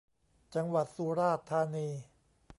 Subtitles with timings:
[0.55, 1.87] จังหวัดสุราษฏร์ธานี